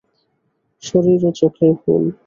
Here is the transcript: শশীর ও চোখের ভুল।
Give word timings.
শশীর 0.83 1.21
ও 1.23 1.39
চোখের 1.39 1.71
ভুল। 1.79 2.03